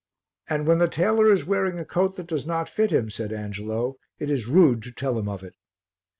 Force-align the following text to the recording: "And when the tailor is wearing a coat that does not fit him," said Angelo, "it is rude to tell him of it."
"And 0.49 0.65
when 0.65 0.79
the 0.79 0.87
tailor 0.87 1.31
is 1.31 1.45
wearing 1.45 1.77
a 1.77 1.85
coat 1.85 2.15
that 2.15 2.25
does 2.25 2.43
not 2.43 2.67
fit 2.67 2.89
him," 2.89 3.11
said 3.11 3.31
Angelo, 3.31 3.97
"it 4.17 4.31
is 4.31 4.47
rude 4.47 4.81
to 4.81 4.91
tell 4.91 5.15
him 5.19 5.29
of 5.29 5.43
it." 5.43 5.53